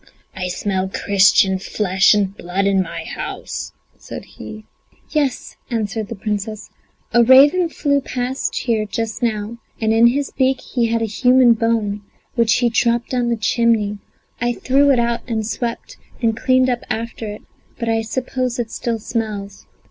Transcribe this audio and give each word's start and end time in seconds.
I 0.35 0.47
smell 0.47 0.89
Christian 0.89 1.59
flesh 1.59 2.15
and 2.15 2.35
blood 2.35 2.65
in 2.65 2.81
my 2.81 3.03
house," 3.03 3.71
said 3.99 4.25
he. 4.25 4.65
"Yes," 5.11 5.57
answered 5.69 6.07
the 6.07 6.15
Princess, 6.15 6.71
"a 7.13 7.23
raven 7.23 7.69
flew 7.69 8.01
past 8.01 8.55
here 8.61 8.85
just 8.85 9.21
now, 9.21 9.59
and 9.79 9.93
in 9.93 10.07
his 10.07 10.31
beak 10.31 10.59
he 10.61 10.87
had 10.87 11.03
a 11.03 11.05
human 11.05 11.53
bone, 11.53 12.01
which 12.33 12.53
he 12.55 12.69
dropped 12.69 13.11
down 13.11 13.29
the 13.29 13.37
chimney; 13.37 13.99
I 14.41 14.53
threw 14.53 14.89
it 14.89 14.97
out 14.99 15.21
and 15.27 15.45
swept 15.45 15.97
and 16.19 16.35
cleaned 16.35 16.67
up 16.67 16.79
after 16.89 17.27
it, 17.27 17.43
but 17.77 17.87
I 17.87 18.01
suppose 18.01 18.57
it 18.57 18.71
still 18.71 18.97
smells." 18.97 19.67